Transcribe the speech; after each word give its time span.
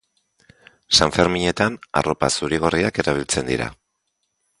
Sanferminetan 0.99 1.75
arropa 2.01 2.31
zuri-gorriak 2.37 2.99
erabiltzen 3.05 3.49
dira. 3.53 3.69